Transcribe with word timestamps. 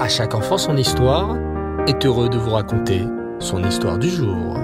À 0.00 0.08
chaque 0.08 0.34
enfant 0.34 0.56
son 0.56 0.78
histoire 0.78 1.36
est 1.86 2.06
heureux 2.06 2.30
de 2.30 2.38
vous 2.38 2.52
raconter 2.52 3.02
son 3.38 3.62
histoire 3.62 3.98
du 3.98 4.08
jour. 4.08 4.56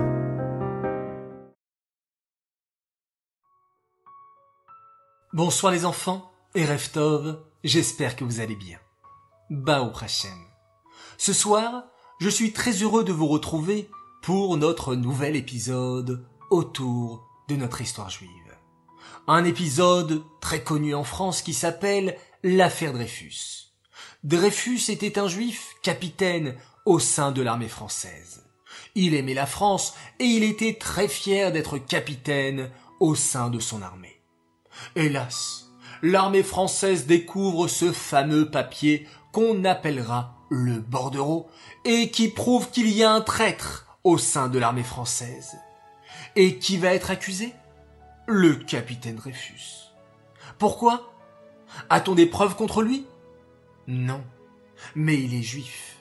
Bonsoir 5.35 5.73
les 5.75 5.85
enfants 5.85 6.33
et 6.55 6.65
Reftov, 6.65 7.39
j'espère 7.65 8.17
que 8.17 8.25
vous 8.25 8.41
allez 8.41 8.57
bien. 8.57 8.79
Bao 9.51 9.91
Prachem. 9.91 10.31
Ce 11.19 11.35
soir, 11.35 11.85
je 12.19 12.31
suis 12.31 12.55
très 12.55 12.73
heureux 12.73 13.05
de 13.05 13.13
vous 13.13 13.27
retrouver 13.27 13.91
pour 14.23 14.57
notre 14.57 14.95
nouvel 14.95 15.37
épisode 15.37 16.27
autour 16.49 17.29
de 17.49 17.57
notre 17.57 17.83
histoire 17.83 18.09
juive. 18.09 18.31
Un 19.29 19.45
épisode 19.45 20.25
très 20.41 20.63
connu 20.63 20.95
en 20.95 21.05
France 21.05 21.43
qui 21.43 21.53
s'appelle 21.53 22.17
l'affaire 22.43 22.95
Dreyfus. 22.95 23.66
Dreyfus 24.25 24.91
était 24.91 25.19
un 25.19 25.29
juif 25.29 25.75
capitaine 25.83 26.55
au 26.85 26.99
sein 26.99 27.33
de 27.33 27.43
l'armée 27.43 27.69
française. 27.69 28.45
Il 28.95 29.15
aimait 29.15 29.35
la 29.35 29.47
France 29.47 29.95
et 30.19 30.25
il 30.25 30.43
était 30.43 30.75
très 30.75 31.09
fier 31.09 31.53
d'être 31.53 31.79
capitaine 31.79 32.71
au 33.01 33.15
sein 33.15 33.51
de 33.51 33.61
son 33.61 33.83
armée. 33.83 34.21
Hélas, 34.95 35.71
l'armée 36.03 36.43
française 36.43 37.07
découvre 37.07 37.69
ce 37.69 37.93
fameux 37.93 38.51
papier 38.51 39.07
qu'on 39.33 39.65
appellera 39.65 40.35
le 40.49 40.81
bordereau 40.81 41.49
et 41.85 42.11
qui 42.11 42.29
prouve 42.29 42.71
qu'il 42.71 42.91
y 42.91 43.03
a 43.03 43.11
un 43.11 43.21
traître 43.21 43.99
au 44.05 44.19
sein 44.19 44.49
de 44.49 44.59
l'armée 44.59 44.85
française. 44.85 45.57
Et 46.37 46.59
qui 46.59 46.77
va 46.77 46.95
être 46.95 47.11
accusé? 47.11 47.53
Le 48.27 48.55
capitaine 48.55 49.17
Dreyfus. 49.17 49.93
Pourquoi? 50.59 51.13
A-t-on 51.91 52.15
des 52.15 52.27
preuves 52.27 52.57
contre 52.57 52.83
lui? 52.83 53.07
Non. 53.87 54.23
Mais 54.95 55.17
il 55.17 55.35
est 55.35 55.43
juif. 55.43 55.97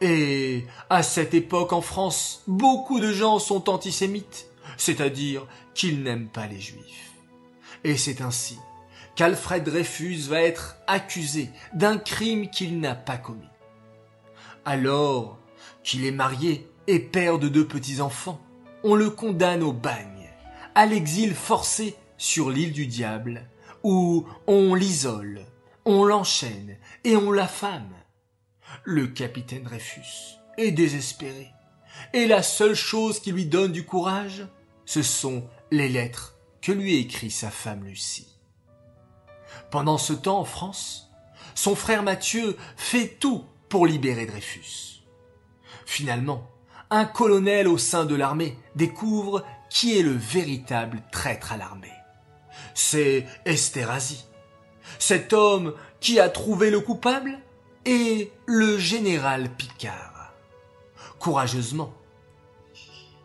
Et 0.00 0.66
à 0.90 1.02
cette 1.02 1.34
époque 1.34 1.72
en 1.72 1.80
France, 1.80 2.42
beaucoup 2.46 3.00
de 3.00 3.12
gens 3.12 3.38
sont 3.38 3.70
antisémites, 3.70 4.48
c'est-à-dire 4.76 5.46
qu'ils 5.74 6.02
n'aiment 6.02 6.28
pas 6.28 6.46
les 6.46 6.60
juifs. 6.60 7.12
Et 7.84 7.96
c'est 7.96 8.20
ainsi 8.20 8.58
qu'Alfred 9.14 9.64
Dreyfus 9.64 10.28
va 10.28 10.42
être 10.42 10.76
accusé 10.86 11.50
d'un 11.74 11.98
crime 11.98 12.48
qu'il 12.48 12.80
n'a 12.80 12.94
pas 12.94 13.16
commis. 13.16 13.42
Alors 14.64 15.38
qu'il 15.82 16.04
est 16.04 16.12
marié 16.12 16.68
et 16.86 16.98
père 16.98 17.38
de 17.38 17.48
deux 17.48 17.66
petits-enfants, 17.66 18.40
on 18.84 18.94
le 18.94 19.10
condamne 19.10 19.62
au 19.62 19.72
bagne, 19.72 20.30
à 20.74 20.86
l'exil 20.86 21.34
forcé 21.34 21.94
sur 22.16 22.50
l'île 22.50 22.72
du 22.72 22.86
diable, 22.86 23.48
où 23.82 24.26
on 24.46 24.74
l'isole, 24.74 25.46
on 25.84 26.04
l'enchaîne 26.04 26.76
et 27.04 27.16
on 27.16 27.30
l'affame. 27.30 27.94
Le 28.84 29.06
capitaine 29.06 29.64
Dreyfus 29.64 30.38
est 30.58 30.72
désespéré, 30.72 31.50
et 32.12 32.26
la 32.26 32.42
seule 32.42 32.74
chose 32.74 33.20
qui 33.20 33.32
lui 33.32 33.46
donne 33.46 33.72
du 33.72 33.84
courage, 33.84 34.46
ce 34.86 35.02
sont 35.02 35.48
les 35.70 35.88
lettres 35.88 36.36
que 36.60 36.72
lui 36.72 36.96
écrit 36.96 37.30
sa 37.30 37.50
femme 37.50 37.84
Lucie. 37.84 38.38
Pendant 39.70 39.98
ce 39.98 40.12
temps 40.12 40.40
en 40.40 40.44
France, 40.44 41.10
son 41.54 41.74
frère 41.74 42.02
Mathieu 42.02 42.56
fait 42.76 43.16
tout 43.18 43.44
pour 43.68 43.86
libérer 43.86 44.26
Dreyfus. 44.26 45.02
Finalement, 45.86 46.48
un 46.90 47.04
colonel 47.04 47.68
au 47.68 47.78
sein 47.78 48.04
de 48.04 48.14
l'armée 48.14 48.56
découvre 48.76 49.44
qui 49.70 49.98
est 49.98 50.02
le 50.02 50.12
véritable 50.12 51.02
traître 51.10 51.52
à 51.52 51.56
l'armée. 51.56 51.92
C'est 52.74 53.26
Esterhazy. 53.46 54.26
Cet 54.98 55.32
homme 55.32 55.74
qui 56.00 56.20
a 56.20 56.28
trouvé 56.28 56.70
le 56.70 56.80
coupable 56.80 57.38
est 57.84 58.30
le 58.46 58.78
général 58.78 59.48
Picard. 59.50 60.32
Courageusement, 61.18 61.92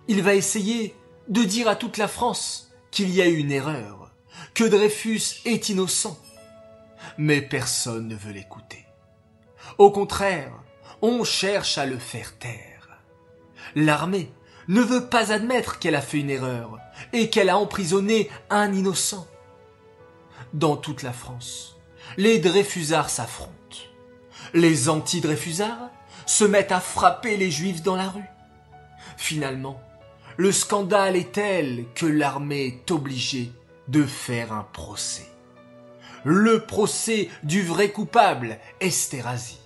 il 0.07 0.23
va 0.23 0.35
essayer 0.35 0.95
de 1.27 1.43
dire 1.43 1.67
à 1.67 1.75
toute 1.75 1.97
la 1.97 2.07
France 2.07 2.71
qu'il 2.91 3.13
y 3.13 3.21
a 3.21 3.27
eu 3.27 3.37
une 3.37 3.51
erreur, 3.51 4.11
que 4.53 4.63
Dreyfus 4.63 5.41
est 5.45 5.69
innocent. 5.69 6.17
Mais 7.17 7.41
personne 7.41 8.07
ne 8.07 8.15
veut 8.15 8.31
l'écouter. 8.31 8.85
Au 9.77 9.91
contraire, 9.91 10.53
on 11.01 11.23
cherche 11.23 11.77
à 11.77 11.85
le 11.85 11.97
faire 11.97 12.37
taire. 12.37 12.99
L'armée 13.75 14.31
ne 14.67 14.81
veut 14.81 15.07
pas 15.07 15.31
admettre 15.31 15.79
qu'elle 15.79 15.95
a 15.95 16.01
fait 16.01 16.19
une 16.19 16.29
erreur 16.29 16.79
et 17.13 17.29
qu'elle 17.29 17.49
a 17.49 17.57
emprisonné 17.57 18.29
un 18.49 18.73
innocent. 18.73 19.27
Dans 20.53 20.77
toute 20.77 21.03
la 21.03 21.13
France, 21.13 21.77
les 22.15 22.39
Dreyfusards 22.39 23.09
s'affrontent. 23.09 23.51
Les 24.53 24.87
anti-Dreyfusards 24.87 25.89
se 26.25 26.45
mettent 26.45 26.71
à 26.71 26.79
frapper 26.79 27.37
les 27.37 27.51
Juifs 27.51 27.83
dans 27.83 27.95
la 27.95 28.09
rue. 28.09 28.29
Finalement, 29.17 29.81
le 30.37 30.51
scandale 30.51 31.15
est 31.15 31.33
tel 31.33 31.85
que 31.95 32.05
l'armée 32.05 32.67
est 32.67 32.91
obligée 32.91 33.51
de 33.87 34.03
faire 34.03 34.53
un 34.53 34.63
procès. 34.63 35.27
Le 36.23 36.63
procès 36.63 37.29
du 37.43 37.63
vrai 37.63 37.91
coupable, 37.91 38.59
Esterhazy. 38.79 39.59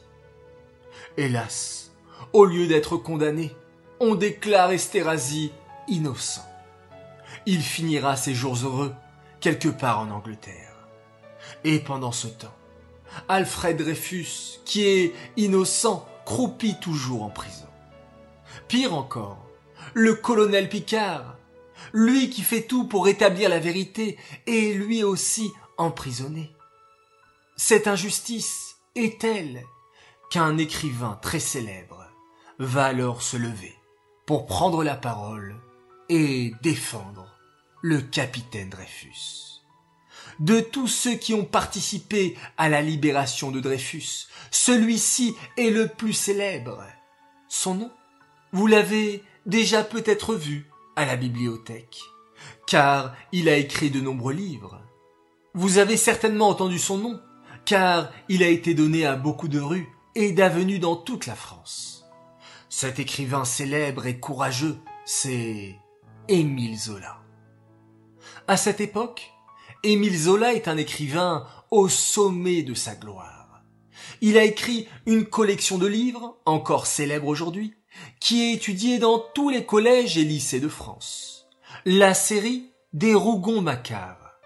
Hélas, 1.18 1.92
au 2.34 2.46
lieu 2.46 2.68
d'être 2.68 2.98
condamné, 2.98 3.56
on 4.00 4.16
déclare 4.16 4.72
Esterhazy 4.72 5.52
innocent. 5.88 6.48
Il 7.46 7.62
finira 7.62 8.16
ses 8.16 8.34
jours 8.34 8.58
heureux 8.64 8.94
quelque 9.40 9.70
part 9.70 10.00
en 10.00 10.10
Angleterre. 10.10 10.71
Et 11.64 11.80
pendant 11.80 12.12
ce 12.12 12.28
temps, 12.28 12.56
Alfred 13.28 13.78
Dreyfus, 13.78 14.60
qui 14.66 14.84
est 14.84 15.14
innocent, 15.38 16.08
croupit 16.26 16.80
toujours 16.80 17.24
en 17.24 17.30
prison. 17.30 17.68
Pire 18.68 18.94
encore, 18.94 19.46
le 19.94 20.16
colonel 20.16 20.70
Picard, 20.70 21.38
lui 21.94 22.30
qui 22.30 22.42
fait 22.42 22.64
tout 22.64 22.88
pour 22.88 23.08
établir 23.08 23.50
la 23.50 23.60
vérité, 23.60 24.18
est 24.48 24.74
lui 24.74 25.04
aussi 25.04 25.52
emprisonné. 25.78 26.52
Cette 27.58 27.88
injustice 27.88 28.78
est 28.96 29.20
telle 29.20 29.64
qu'un 30.30 30.58
écrivain 30.58 31.20
très 31.22 31.40
célèbre 31.40 32.06
va 32.60 32.86
alors 32.86 33.22
se 33.22 33.38
lever 33.38 33.76
pour 34.26 34.46
prendre 34.46 34.84
la 34.84 34.96
parole 34.96 35.56
et 36.10 36.54
défendre 36.62 37.28
le 37.82 38.02
capitaine 38.02 38.70
Dreyfus 38.70 39.61
de 40.40 40.60
tous 40.60 40.88
ceux 40.88 41.16
qui 41.16 41.34
ont 41.34 41.46
participé 41.46 42.38
à 42.58 42.70
la 42.70 42.82
libération 42.82 43.52
de 43.52 43.60
Dreyfus, 43.60 44.28
celui-ci 44.50 45.36
est 45.58 45.70
le 45.70 45.88
plus 45.88 46.14
célèbre. 46.14 46.84
Son 47.48 47.76
nom, 47.76 47.92
vous 48.52 48.68
l'avez 48.68 49.24
déjà 49.46 49.84
peut-être 49.84 50.36
vu 50.36 50.70
à 50.96 51.06
la 51.06 51.16
bibliothèque, 51.16 52.00
car 52.68 53.16
il 53.32 53.50
a 53.50 53.56
écrit 53.56 53.90
de 53.90 54.02
nombreux 54.02 54.34
livres. 54.34 54.82
Vous 55.54 55.78
avez 55.78 55.98
certainement 55.98 56.50
entendu 56.50 56.80
son 56.80 56.98
nom, 56.98 57.22
car 57.66 58.12
il 58.30 58.44
a 58.44 58.48
été 58.48 58.74
donné 58.74 59.06
à 59.06 59.16
beaucoup 59.16 59.48
de 59.48 59.60
rues 59.60 59.90
et 60.16 60.32
d'avenues 60.32 60.80
dans 60.80 60.96
toute 60.96 61.26
la 61.26 61.36
France. 61.36 62.06
Cet 62.70 63.00
écrivain 63.00 63.46
célèbre 63.46 64.06
et 64.06 64.20
courageux, 64.20 64.80
c'est 65.06 65.76
Émile 66.28 66.78
Zola. 66.78 67.22
À 68.48 68.58
cette 68.58 68.82
époque, 68.82 69.32
Émile 69.84 70.16
Zola 70.16 70.54
est 70.54 70.68
un 70.68 70.78
écrivain 70.78 71.48
au 71.72 71.90
sommet 71.90 72.62
de 72.62 72.76
sa 72.76 72.94
gloire. 72.94 73.64
Il 74.22 74.38
a 74.38 74.44
écrit 74.44 74.88
une 75.08 75.26
collection 75.26 75.80
de 75.80 75.88
livres, 75.88 76.38
encore 76.46 76.86
célèbre 76.86 77.28
aujourd'hui, 77.28 77.74
qui 78.20 78.44
est 78.44 78.54
étudiée 78.54 79.00
dans 79.00 79.18
tous 79.18 79.50
les 79.50 79.66
collèges 79.66 80.20
et 80.20 80.24
lycées 80.24 80.60
de 80.60 80.68
France. 80.68 81.48
La 81.86 82.14
série 82.14 82.70
des 82.94 83.16
Rougon-Macquart. 83.16 84.40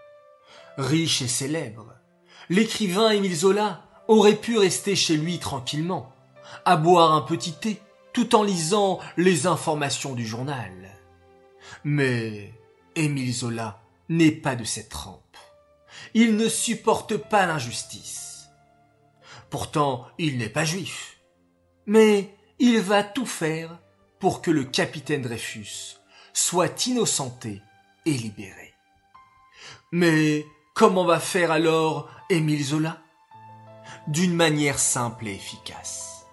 Riche 0.77 1.21
et 1.21 1.27
célèbre, 1.27 1.93
l'écrivain 2.49 3.09
Émile 3.09 3.35
Zola 3.35 3.83
aurait 4.07 4.37
pu 4.37 4.57
rester 4.57 4.95
chez 4.95 5.17
lui 5.17 5.39
tranquillement, 5.39 6.13
à 6.63 6.77
boire 6.77 7.11
un 7.11 7.21
petit 7.21 7.53
thé, 7.53 7.81
tout 8.13 8.35
en 8.35 8.43
lisant 8.43 8.99
les 9.17 9.47
informations 9.47 10.13
du 10.13 10.25
journal. 10.25 10.71
Mais 11.83 12.53
Émile 12.95 13.33
Zola 13.33 13.81
n'est 14.07 14.31
pas 14.31 14.55
de 14.55 14.63
cette 14.63 14.89
trempe. 14.89 15.24
Il 16.13 16.35
ne 16.37 16.47
supporte 16.47 17.17
pas 17.17 17.45
l'injustice. 17.45 18.49
Pourtant, 19.49 20.07
il 20.17 20.37
n'est 20.37 20.49
pas 20.49 20.65
juif. 20.65 21.17
Mais 21.85 22.35
il 22.59 22.79
va 22.79 23.03
tout 23.03 23.25
faire 23.25 23.79
pour 24.19 24.41
que 24.41 24.51
le 24.51 24.63
capitaine 24.63 25.21
Dreyfus 25.21 25.97
soit 26.33 26.87
innocenté 26.87 27.61
et 28.05 28.11
libéré. 28.11 28.73
Mais 29.91 30.45
comment 30.73 31.05
va 31.05 31.19
faire 31.19 31.51
alors 31.51 32.09
Émile 32.29 32.63
Zola? 32.63 33.01
D'une 34.07 34.33
manière 34.33 34.79
simple 34.79 35.27
et 35.27 35.35
efficace. 35.35 36.25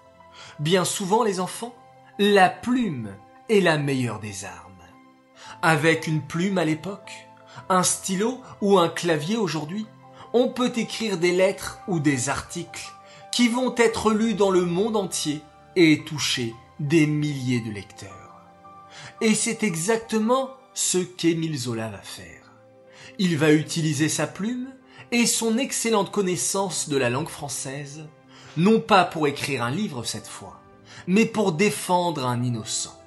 Bien 0.58 0.84
souvent, 0.84 1.22
les 1.22 1.40
enfants, 1.40 1.74
la 2.18 2.48
plume 2.48 3.16
est 3.48 3.60
la 3.60 3.78
meilleure 3.78 4.20
des 4.20 4.44
armes. 4.44 4.72
Avec 5.62 6.06
une 6.06 6.22
plume 6.22 6.58
à 6.58 6.64
l'époque, 6.64 7.12
un 7.68 7.82
stylo 7.82 8.40
ou 8.60 8.78
un 8.78 8.88
clavier 8.88 9.36
aujourd'hui, 9.36 9.86
on 10.32 10.48
peut 10.48 10.72
écrire 10.76 11.18
des 11.18 11.32
lettres 11.32 11.78
ou 11.88 12.00
des 12.00 12.28
articles 12.28 12.92
qui 13.30 13.48
vont 13.48 13.74
être 13.76 14.10
lus 14.10 14.34
dans 14.34 14.50
le 14.50 14.64
monde 14.64 14.96
entier 14.96 15.42
et 15.76 16.04
toucher 16.04 16.54
des 16.80 17.06
milliers 17.06 17.60
de 17.60 17.70
lecteurs. 17.70 18.42
Et 19.20 19.34
c'est 19.34 19.62
exactement 19.62 20.50
ce 20.74 20.98
qu'Émile 20.98 21.58
Zola 21.58 21.88
va 21.88 21.98
faire. 21.98 22.52
Il 23.18 23.38
va 23.38 23.52
utiliser 23.52 24.08
sa 24.08 24.26
plume 24.26 24.68
et 25.10 25.26
son 25.26 25.58
excellente 25.58 26.10
connaissance 26.10 26.88
de 26.88 26.96
la 26.96 27.10
langue 27.10 27.28
française, 27.28 28.06
non 28.56 28.80
pas 28.80 29.04
pour 29.04 29.26
écrire 29.26 29.62
un 29.62 29.70
livre 29.70 30.04
cette 30.04 30.26
fois, 30.26 30.60
mais 31.06 31.26
pour 31.26 31.52
défendre 31.52 32.26
un 32.26 32.42
innocent. 32.42 32.98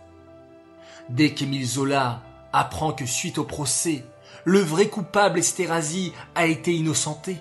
Dès 1.09 1.33
qu'Émile 1.33 1.65
Zola 1.65 2.23
apprend 2.53 2.93
que 2.93 3.05
suite 3.05 3.37
au 3.37 3.43
procès, 3.43 4.03
le 4.45 4.59
vrai 4.59 4.89
coupable 4.89 5.39
Esterhazy 5.39 6.13
a 6.35 6.45
été 6.45 6.73
innocenté, 6.73 7.37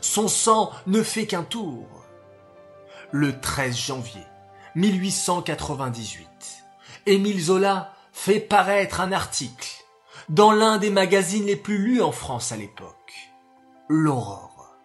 son 0.00 0.28
sang 0.28 0.72
ne 0.86 1.02
fait 1.02 1.26
qu'un 1.26 1.42
tour. 1.42 1.86
Le 3.10 3.40
13 3.40 3.76
janvier 3.76 4.22
1898, 4.76 6.28
Émile 7.06 7.40
Zola 7.40 7.92
fait 8.12 8.40
paraître 8.40 9.00
un 9.00 9.12
article 9.12 9.68
dans 10.28 10.52
l'un 10.52 10.78
des 10.78 10.90
magazines 10.90 11.46
les 11.46 11.56
plus 11.56 11.78
lus 11.78 12.02
en 12.02 12.12
France 12.12 12.52
à 12.52 12.56
l'époque, 12.56 13.12
l'Aurore. 13.88 14.76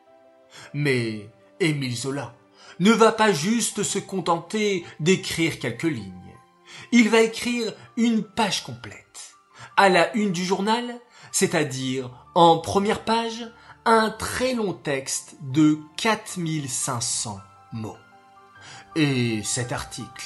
Mais 0.73 1.29
Émile 1.59 1.95
Zola 1.95 2.33
ne 2.79 2.91
va 2.91 3.11
pas 3.11 3.31
juste 3.31 3.83
se 3.83 3.99
contenter 3.99 4.85
d'écrire 4.99 5.59
quelques 5.59 5.83
lignes. 5.83 6.13
Il 6.91 7.09
va 7.09 7.21
écrire 7.21 7.73
une 7.97 8.23
page 8.23 8.63
complète. 8.63 9.35
À 9.77 9.89
la 9.89 10.15
une 10.15 10.31
du 10.31 10.43
journal, 10.45 10.99
c'est-à-dire 11.33 12.09
en 12.35 12.59
première 12.59 13.01
page, 13.01 13.51
un 13.85 14.11
très 14.11 14.53
long 14.53 14.71
texte 14.71 15.35
de 15.41 15.79
4500 15.97 17.39
mots. 17.73 17.97
Et 18.95 19.41
cet 19.43 19.73
article, 19.73 20.25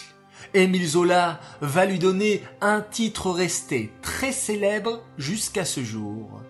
Émile 0.53 0.87
Zola 0.87 1.39
va 1.61 1.85
lui 1.85 1.97
donner 1.97 2.43
un 2.61 2.81
titre 2.81 3.31
resté 3.31 3.91
très 4.01 4.31
célèbre 4.31 5.01
jusqu'à 5.17 5.65
ce 5.65 5.83
jour. 5.83 6.41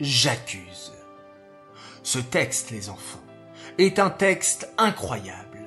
J'accuse. 0.00 0.92
Ce 2.02 2.18
texte, 2.18 2.70
les 2.70 2.88
enfants, 2.88 3.22
est 3.76 3.98
un 3.98 4.10
texte 4.10 4.70
incroyable. 4.78 5.60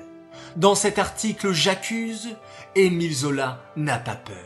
Dans 0.56 0.74
cet 0.74 0.98
article 0.98 1.52
J'accuse, 1.52 2.36
Émile 2.74 3.14
Zola 3.14 3.62
n'a 3.76 3.98
pas 3.98 4.16
peur. 4.16 4.36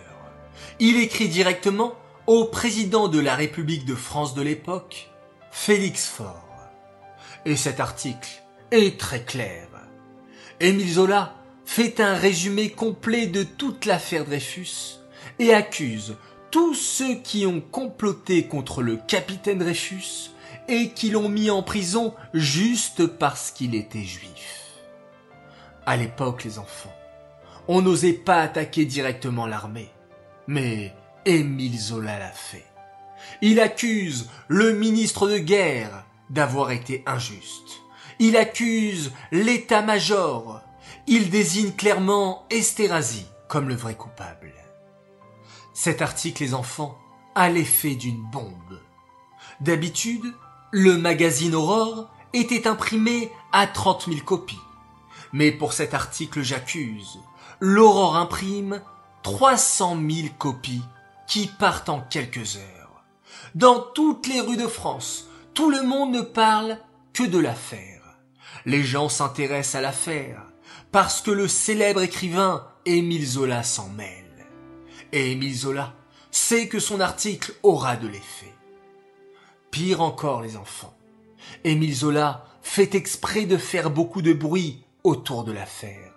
Il 0.79 0.99
écrit 0.99 1.29
directement 1.29 1.95
au 2.27 2.45
président 2.45 3.09
de 3.09 3.21
la 3.21 3.37
République 3.37 3.85
de 3.85 3.95
France 3.95 4.35
de 4.35 4.43
l'époque, 4.43 5.11
Félix 5.53 6.07
Faure. 6.07 6.45
Et 7.45 7.55
cet 7.57 7.79
article 7.79 8.29
est 8.73 8.99
très 8.99 9.23
clair. 9.23 9.69
Émile 10.59 10.95
Zola 10.95 11.35
fait 11.65 12.01
un 12.01 12.15
résumé 12.15 12.71
complet 12.71 13.27
de 13.27 13.45
toute 13.45 13.85
l'affaire 13.85 14.25
Dreyfus 14.25 14.99
et 15.39 15.55
accuse 15.55 16.17
tous 16.51 16.75
ceux 16.75 17.17
qui 17.17 17.47
ont 17.47 17.61
comploté 17.61 18.47
contre 18.47 18.83
le 18.83 18.97
capitaine 18.97 19.59
Dreyfus 19.59 20.31
et 20.69 20.91
qui 20.91 21.11
l'ont 21.11 21.29
mis 21.29 21.51
en 21.51 21.63
prison 21.63 22.15
juste 22.35 23.07
parce 23.07 23.53
qu'il 23.53 23.75
était 23.75 24.03
juif. 24.03 24.65
À 25.85 25.97
l'époque, 25.97 26.43
les 26.43 26.59
enfants, 26.59 26.95
on 27.69 27.83
n'osait 27.83 28.13
pas 28.15 28.41
attaquer 28.41 28.85
directement 28.85 29.47
l'armée, 29.47 29.91
mais 30.49 30.93
Émile 31.27 31.77
Zola 31.77 32.21
l'a 32.21 32.31
fait. 32.31 32.65
Il 33.43 33.59
accuse 33.59 34.31
le 34.47 34.73
ministre 34.73 35.29
de 35.29 35.39
guerre 35.39 36.05
d'avoir 36.31 36.71
été 36.71 37.03
injuste. 37.05 37.83
Il 38.21 38.37
accuse 38.37 39.13
l'état-major. 39.33 40.61
Il 41.09 41.29
désigne 41.29 41.73
clairement 41.73 42.47
Esterhazy 42.51 43.27
comme 43.49 43.69
le 43.69 43.75
vrai 43.75 43.97
coupable. 43.97 44.53
Cet 45.75 46.01
article, 46.01 46.45
les 46.45 46.55
enfants, 46.55 46.97
a 47.35 47.49
l'effet 47.49 47.97
d'une 47.97 48.23
bombe. 48.31 48.81
D'habitude, 49.61 50.33
le 50.71 50.97
magazine 50.97 51.57
Aurore 51.57 52.09
était 52.35 52.69
imprimé 52.69 53.33
à 53.53 53.67
30 53.67 54.07
000 54.09 54.21
copies. 54.21 54.61
Mais 55.33 55.51
pour 55.51 55.73
cet 55.73 55.93
article 55.93 56.43
J'accuse, 56.43 57.19
l'Aurore 57.59 58.17
imprime 58.17 58.81
300 59.23 59.97
000 60.09 60.29
copies 60.39 60.83
qui 61.27 61.47
partent 61.47 61.89
en 61.89 62.01
quelques 62.01 62.57
heures. 62.57 63.05
Dans 63.55 63.81
toutes 63.81 64.27
les 64.27 64.41
rues 64.41 64.57
de 64.57 64.67
France, 64.67 65.29
tout 65.55 65.71
le 65.71 65.83
monde 65.83 66.13
ne 66.13 66.21
parle 66.21 66.79
que 67.13 67.25
de 67.25 67.39
l'affaire. 67.39 68.03
Les 68.65 68.83
gens 68.83 69.09
s'intéressent 69.09 69.77
à 69.77 69.81
l'affaire 69.81 70.43
parce 70.93 71.21
que 71.21 71.31
le 71.31 71.49
célèbre 71.49 72.03
écrivain 72.03 72.67
Émile 72.85 73.27
Zola 73.27 73.63
s'en 73.63 73.89
mêle. 73.89 74.47
Et 75.13 75.33
Émile 75.33 75.57
Zola 75.57 75.95
sait 76.31 76.69
que 76.69 76.79
son 76.79 77.01
article 77.01 77.55
aura 77.63 77.97
de 77.97 78.09
l'effet. 78.09 78.55
Pire 79.71 80.01
encore, 80.01 80.43
les 80.43 80.57
enfants. 80.57 80.97
Émile 81.65 81.95
Zola 81.95 82.45
fait 82.63 82.95
exprès 82.95 83.47
de 83.47 83.57
faire 83.57 83.91
beaucoup 83.91 84.23
de 84.23 84.33
bruit 84.33 84.85
autour 85.05 85.45
de 85.45 85.53
l'affaire. 85.53 86.13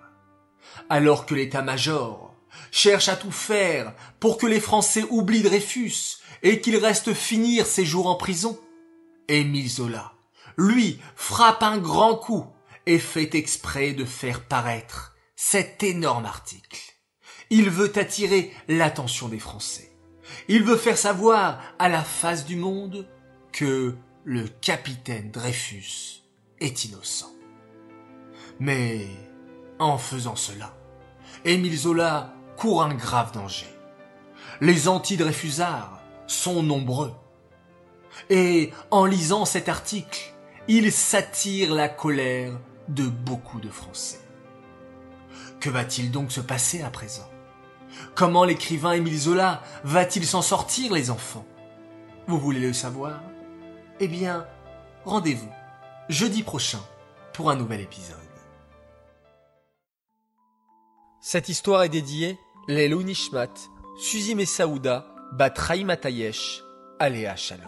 Alors 0.89 1.25
que 1.25 1.35
l'état-major 1.35 2.28
cherche 2.71 3.09
à 3.09 3.15
tout 3.15 3.31
faire 3.31 3.93
pour 4.19 4.37
que 4.37 4.47
les 4.47 4.59
Français 4.59 5.05
oublient 5.09 5.43
Dreyfus 5.43 6.17
et 6.43 6.61
qu'il 6.61 6.77
reste 6.77 7.13
finir 7.13 7.65
ses 7.65 7.85
jours 7.85 8.07
en 8.07 8.15
prison, 8.15 8.59
Émile 9.27 9.69
Zola, 9.69 10.13
lui, 10.57 10.99
frappe 11.15 11.63
un 11.63 11.77
grand 11.77 12.15
coup 12.15 12.45
et 12.85 12.99
fait 12.99 13.35
exprès 13.35 13.93
de 13.93 14.05
faire 14.05 14.45
paraître 14.45 15.15
cet 15.35 15.83
énorme 15.83 16.25
article. 16.25 16.81
Il 17.49 17.69
veut 17.69 17.91
attirer 17.97 18.53
l'attention 18.67 19.27
des 19.29 19.39
Français. 19.39 19.91
Il 20.47 20.63
veut 20.63 20.77
faire 20.77 20.97
savoir 20.97 21.61
à 21.79 21.89
la 21.89 22.03
face 22.03 22.45
du 22.45 22.55
monde 22.55 23.07
que 23.51 23.95
le 24.25 24.47
capitaine 24.47 25.31
Dreyfus 25.31 26.23
est 26.59 26.85
innocent. 26.85 27.31
Mais 28.59 29.07
en 29.79 29.97
faisant 29.97 30.35
cela, 30.35 30.75
Émile 31.45 31.77
Zola 31.77 32.33
court 32.59 32.83
un 32.83 32.93
grave 32.93 33.31
danger. 33.31 33.73
Les 34.59 34.89
anti-Dreyfusards 34.89 36.01
sont 36.27 36.61
nombreux. 36.61 37.13
Et 38.29 38.73
en 38.91 39.05
lisant 39.05 39.45
cet 39.45 39.69
article, 39.69 40.33
il 40.67 40.91
s'attire 40.91 41.73
la 41.73 41.87
colère 41.87 42.51
de 42.89 43.07
beaucoup 43.07 43.61
de 43.61 43.69
Français. 43.69 44.19
Que 45.61 45.69
va-t-il 45.69 46.11
donc 46.11 46.33
se 46.33 46.41
passer 46.41 46.81
à 46.81 46.89
présent? 46.89 47.29
Comment 48.13 48.43
l'écrivain 48.43 48.91
Émile 48.91 49.19
Zola 49.19 49.63
va-t-il 49.85 50.27
s'en 50.27 50.41
sortir, 50.41 50.93
les 50.93 51.11
enfants? 51.11 51.45
Vous 52.27 52.39
voulez 52.39 52.59
le 52.59 52.73
savoir? 52.73 53.21
Eh 54.01 54.09
bien, 54.09 54.45
rendez-vous 55.05 55.51
jeudi 56.09 56.43
prochain 56.43 56.81
pour 57.31 57.49
un 57.49 57.55
nouvel 57.55 57.79
épisode. 57.79 58.17
Cette 61.21 61.49
histoire 61.49 61.83
est 61.83 61.89
dédiée 61.89 62.37
Lelou 62.69 63.01
Nishmat, 63.01 63.49
Suzy 63.97 64.35
Messaouda, 64.35 65.07
Bat 65.31 65.55
Matayesh, 65.83 66.61
Aléa 66.99 67.35
Shalom. 67.35 67.65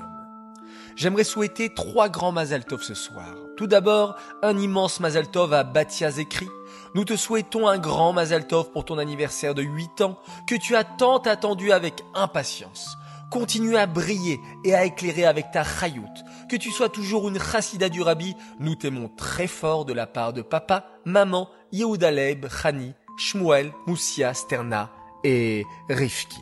J'aimerais 0.95 1.23
souhaiter 1.23 1.73
trois 1.73 2.07
grands 2.07 2.31
Mazal 2.31 2.63
ce 2.79 2.93
soir. 2.93 3.33
Tout 3.57 3.65
d'abord, 3.65 4.15
un 4.43 4.55
immense 4.59 4.99
Mazal 4.99 5.25
à 5.35 5.63
Batia 5.63 6.11
Zekri. 6.11 6.47
Nous 6.93 7.03
te 7.03 7.15
souhaitons 7.15 7.67
un 7.67 7.79
grand 7.79 8.13
Mazal 8.13 8.45
pour 8.45 8.85
ton 8.85 8.99
anniversaire 8.99 9.55
de 9.55 9.63
8 9.63 10.01
ans 10.01 10.19
que 10.47 10.53
tu 10.53 10.75
as 10.75 10.83
tant 10.83 11.17
attendu 11.17 11.71
avec 11.71 12.03
impatience. 12.13 12.95
Continue 13.31 13.77
à 13.77 13.87
briller 13.87 14.39
et 14.63 14.75
à 14.75 14.85
éclairer 14.85 15.25
avec 15.25 15.49
ta 15.49 15.63
chayout. 15.63 16.13
Que 16.47 16.57
tu 16.57 16.69
sois 16.69 16.89
toujours 16.89 17.27
une 17.27 17.39
chassida 17.39 17.89
du 17.89 18.03
rabbi, 18.03 18.35
nous 18.59 18.75
t'aimons 18.75 19.09
très 19.17 19.47
fort 19.47 19.83
de 19.85 19.93
la 19.93 20.05
part 20.05 20.31
de 20.31 20.43
papa, 20.43 20.85
maman, 21.05 21.49
Yehudaleb, 21.71 22.45
Chani, 22.49 22.93
Shmuel, 23.21 23.71
Moussia, 23.85 24.33
Sterna 24.33 24.89
et 25.23 25.65
Rifki. 25.89 26.39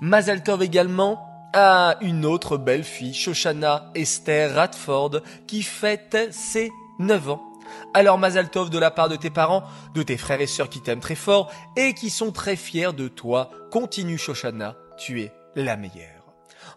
Mazal 0.00 0.42
également 0.62 1.22
à 1.52 1.98
une 2.00 2.24
autre 2.24 2.56
belle 2.56 2.84
fille, 2.84 3.12
Shoshana 3.12 3.90
Esther 3.94 4.54
Radford, 4.54 5.20
qui 5.46 5.62
fête 5.62 6.28
ses 6.30 6.70
9 6.98 7.30
ans. 7.30 7.42
Alors 7.92 8.16
Mazal 8.16 8.48
de 8.48 8.78
la 8.78 8.90
part 8.90 9.10
de 9.10 9.16
tes 9.16 9.28
parents, 9.28 9.64
de 9.94 10.02
tes 10.02 10.16
frères 10.16 10.40
et 10.40 10.46
sœurs 10.46 10.70
qui 10.70 10.80
t'aiment 10.80 11.00
très 11.00 11.14
fort 11.14 11.52
et 11.76 11.92
qui 11.92 12.08
sont 12.08 12.32
très 12.32 12.56
fiers 12.56 12.94
de 12.94 13.08
toi. 13.08 13.50
Continue 13.70 14.16
Shoshana, 14.16 14.76
tu 14.96 15.20
es 15.20 15.32
la 15.56 15.76
meilleure. 15.76 16.18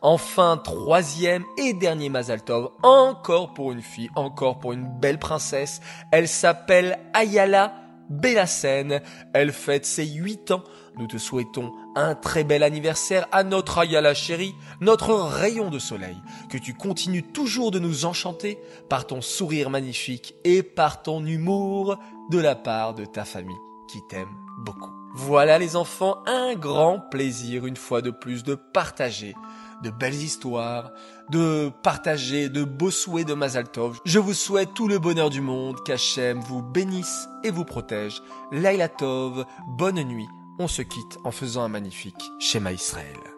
Enfin, 0.01 0.57
troisième 0.57 1.45
et 1.57 1.73
dernier 1.73 2.09
Mazaltov, 2.09 2.71
encore 2.83 3.53
pour 3.53 3.71
une 3.71 3.83
fille, 3.83 4.09
encore 4.15 4.59
pour 4.59 4.73
une 4.73 4.87
belle 4.99 5.19
princesse. 5.19 5.79
Elle 6.11 6.27
s'appelle 6.27 6.99
Ayala 7.13 7.80
Bellasen. 8.11 9.01
Elle 9.33 9.51
fête 9.51 9.85
ses 9.85 10.05
huit 10.05 10.51
ans. 10.51 10.63
nous 10.97 11.07
te 11.07 11.17
souhaitons 11.17 11.73
un 11.95 12.15
très 12.15 12.43
bel 12.43 12.63
anniversaire 12.63 13.27
à 13.31 13.43
notre 13.43 13.79
Ayala 13.79 14.13
chérie, 14.13 14.53
notre 14.81 15.13
rayon 15.13 15.69
de 15.69 15.79
soleil, 15.79 16.17
que 16.49 16.57
tu 16.57 16.73
continues 16.73 17.23
toujours 17.23 17.71
de 17.71 17.79
nous 17.79 18.05
enchanter 18.05 18.59
par 18.89 19.07
ton 19.07 19.21
sourire 19.21 19.69
magnifique 19.69 20.35
et 20.43 20.63
par 20.63 21.01
ton 21.01 21.25
humour 21.25 21.97
de 22.29 22.39
la 22.39 22.55
part 22.55 22.93
de 22.93 23.05
ta 23.05 23.25
famille 23.25 23.55
qui 23.89 23.99
t'aime 24.09 24.29
beaucoup. 24.59 24.91
Voilà 25.13 25.57
les 25.57 25.75
enfants, 25.75 26.23
un 26.25 26.55
grand 26.55 26.99
plaisir 26.99 27.65
une 27.65 27.75
fois 27.75 28.01
de 28.01 28.11
plus 28.11 28.43
de 28.43 28.55
partager 28.55 29.35
de 29.83 29.89
belles 29.89 30.21
histoires, 30.21 30.91
de 31.29 31.71
partager 31.83 32.49
de 32.49 32.63
beaux 32.63 32.91
souhaits 32.91 33.27
de 33.27 33.33
Mazaltov. 33.33 33.99
Je 34.05 34.19
vous 34.19 34.33
souhaite 34.33 34.73
tout 34.73 34.87
le 34.87 34.99
bonheur 34.99 35.29
du 35.29 35.41
monde, 35.41 35.77
qu'Hachem 35.83 36.39
vous 36.39 36.61
bénisse 36.61 37.27
et 37.43 37.51
vous 37.51 37.65
protège. 37.65 38.21
Laila 38.51 38.89
Tov, 38.89 39.45
bonne 39.67 40.03
nuit. 40.03 40.27
On 40.59 40.67
se 40.67 40.81
quitte 40.81 41.17
en 41.23 41.31
faisant 41.31 41.63
un 41.63 41.69
magnifique 41.69 42.31
schéma 42.39 42.71
Israël. 42.71 43.30